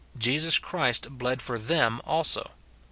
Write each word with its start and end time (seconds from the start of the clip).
Jesus 0.17 0.57
Christ 0.57 1.11
bled 1.11 1.43
for 1.43 1.59
them 1.59 2.01
also. 2.05 2.53